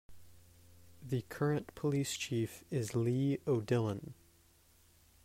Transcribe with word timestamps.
The 1.03 1.21
current 1.29 1.75
police 1.75 2.17
chief 2.17 2.63
is 2.71 2.95
Lee 2.95 3.37
O'Dillon. 3.45 4.15